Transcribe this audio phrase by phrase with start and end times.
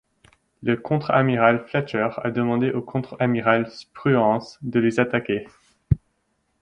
[0.63, 5.45] Le contre-amiral Fletcher a demandé au contre-amiral Spruance de les attaquer.